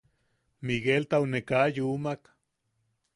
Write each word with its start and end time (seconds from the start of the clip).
Migueltau 0.65 1.23
ne 1.31 1.39
kaa 1.49 1.67
yumak. 1.75 2.21